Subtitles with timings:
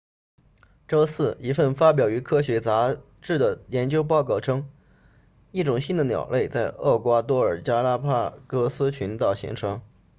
[0.87, 4.67] 周四一份发表于科学杂志的研究报告称
[5.51, 9.79] 一种新的鸟类在厄瓜多尔加拉帕戈斯群岛形成